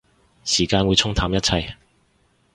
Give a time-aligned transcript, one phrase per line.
[0.43, 1.75] 時間會沖淡一切